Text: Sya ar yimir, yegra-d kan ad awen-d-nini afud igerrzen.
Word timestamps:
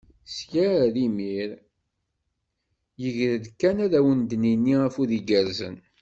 Sya 0.35 0.65
ar 0.83 0.95
yimir, 1.01 1.49
yegra-d 3.01 3.45
kan 3.59 3.77
ad 3.85 3.93
awen-d-nini 3.99 4.75
afud 4.87 5.11
igerrzen. 5.17 5.75